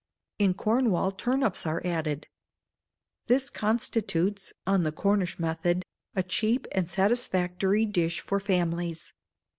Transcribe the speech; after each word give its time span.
In 0.39 0.55
Cornwall, 0.55 1.11
turnips 1.11 1.67
are 1.67 1.79
added. 1.85 2.25
This 3.27 3.51
constitutes 3.51 4.51
(on 4.65 4.81
the 4.81 4.91
Cornish 4.91 5.37
method) 5.37 5.85
a 6.15 6.23
cheap 6.23 6.65
and 6.71 6.89
satisfactory 6.89 7.85
dish 7.85 8.19
for 8.19 8.39
families. 8.39 9.13